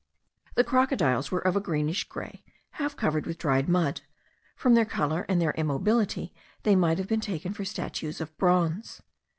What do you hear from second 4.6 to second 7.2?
their colour and immobility they might have